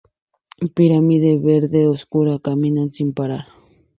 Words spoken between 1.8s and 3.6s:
Oscuro: Caminan sin parar.